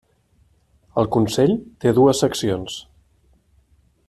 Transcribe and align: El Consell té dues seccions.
El 1.01 1.09
Consell 1.17 1.53
té 1.85 1.93
dues 1.99 2.25
seccions. 2.25 2.83